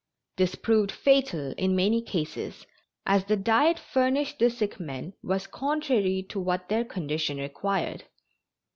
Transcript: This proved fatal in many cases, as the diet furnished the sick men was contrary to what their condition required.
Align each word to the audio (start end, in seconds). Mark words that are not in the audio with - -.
This 0.37 0.55
proved 0.55 0.91
fatal 0.91 1.53
in 1.59 1.75
many 1.75 2.01
cases, 2.01 2.65
as 3.05 3.25
the 3.25 3.35
diet 3.35 3.77
furnished 3.77 4.39
the 4.39 4.49
sick 4.49 4.79
men 4.79 5.13
was 5.21 5.45
contrary 5.45 6.25
to 6.29 6.39
what 6.39 6.69
their 6.69 6.83
condition 6.83 7.37
required. 7.37 8.05